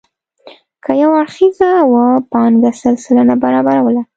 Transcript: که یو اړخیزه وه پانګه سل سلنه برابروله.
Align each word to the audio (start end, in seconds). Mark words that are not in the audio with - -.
که 0.83 0.91
یو 1.01 1.11
اړخیزه 1.21 1.69
وه 1.91 2.05
پانګه 2.31 2.71
سل 2.81 2.95
سلنه 3.03 3.35
برابروله. 3.43 4.01